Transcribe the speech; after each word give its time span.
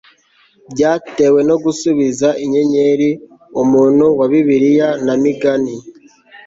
byatewe 0.73 1.39
no 1.49 1.55
gusubiza 1.63 2.27
inyenyeri. 2.43 3.09
umuntu 3.61 4.05
wa 4.19 4.25
bibiliya 4.31 4.89
na 5.05 5.13
migani 5.23 5.75